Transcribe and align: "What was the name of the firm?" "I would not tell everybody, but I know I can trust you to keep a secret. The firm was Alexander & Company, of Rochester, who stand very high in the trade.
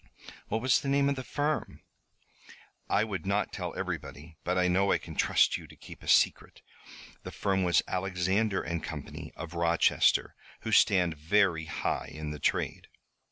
"What 0.47 0.63
was 0.63 0.81
the 0.81 0.87
name 0.89 1.09
of 1.09 1.15
the 1.15 1.23
firm?" 1.23 1.83
"I 2.89 3.03
would 3.03 3.27
not 3.27 3.53
tell 3.53 3.75
everybody, 3.77 4.35
but 4.43 4.57
I 4.57 4.67
know 4.67 4.91
I 4.91 4.97
can 4.97 5.13
trust 5.15 5.57
you 5.57 5.67
to 5.67 5.75
keep 5.75 6.01
a 6.01 6.07
secret. 6.07 6.63
The 7.21 7.29
firm 7.29 7.61
was 7.61 7.83
Alexander 7.87 8.63
& 8.79 8.79
Company, 8.79 9.31
of 9.35 9.53
Rochester, 9.53 10.33
who 10.61 10.71
stand 10.71 11.15
very 11.17 11.65
high 11.65 12.07
in 12.11 12.31
the 12.31 12.39
trade. 12.39 12.87